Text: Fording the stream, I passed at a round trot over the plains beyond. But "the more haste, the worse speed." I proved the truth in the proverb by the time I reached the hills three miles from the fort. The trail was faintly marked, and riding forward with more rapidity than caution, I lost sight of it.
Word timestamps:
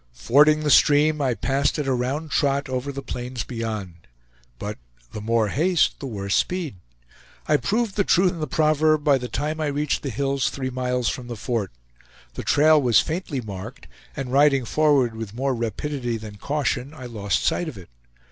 Fording 0.13 0.61
the 0.61 0.71
stream, 0.71 1.21
I 1.21 1.35
passed 1.35 1.77
at 1.77 1.85
a 1.85 1.93
round 1.93 2.31
trot 2.31 2.67
over 2.67 2.91
the 2.91 3.03
plains 3.03 3.43
beyond. 3.43 4.07
But 4.57 4.79
"the 5.11 5.21
more 5.21 5.49
haste, 5.49 5.99
the 5.99 6.07
worse 6.07 6.35
speed." 6.35 6.77
I 7.47 7.57
proved 7.57 7.95
the 7.95 8.03
truth 8.03 8.31
in 8.31 8.39
the 8.39 8.47
proverb 8.47 9.03
by 9.03 9.19
the 9.19 9.27
time 9.27 9.61
I 9.61 9.67
reached 9.67 10.01
the 10.01 10.09
hills 10.09 10.49
three 10.49 10.71
miles 10.71 11.07
from 11.07 11.27
the 11.27 11.35
fort. 11.37 11.71
The 12.33 12.41
trail 12.41 12.81
was 12.81 12.99
faintly 12.99 13.41
marked, 13.41 13.85
and 14.17 14.33
riding 14.33 14.65
forward 14.65 15.15
with 15.15 15.35
more 15.35 15.53
rapidity 15.53 16.17
than 16.17 16.37
caution, 16.37 16.95
I 16.95 17.05
lost 17.05 17.43
sight 17.43 17.69
of 17.69 17.77
it. 17.77 17.89